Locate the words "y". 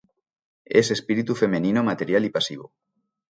2.25-2.31